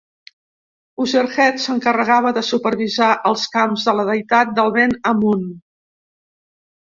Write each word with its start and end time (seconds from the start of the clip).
Userhet 1.03 1.59
s'encarregava 1.65 2.31
de 2.37 2.43
supervisar 2.47 3.09
els 3.31 3.43
camps 3.57 3.85
de 3.89 3.95
la 3.99 4.05
deïtat 4.07 4.55
del 4.61 4.73
vent 4.79 4.95
Amun. 5.11 5.45